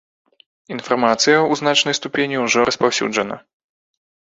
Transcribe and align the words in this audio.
Інфармацыя 0.75 1.35
ў 1.41 1.53
значнай 1.61 1.95
ступені 1.99 2.41
ўжо 2.47 2.59
распаўсюджана. 2.73 3.35